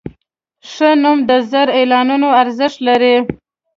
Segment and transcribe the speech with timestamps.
[0.71, 3.15] ښه نوم د زر اعلانونو ارزښت لري.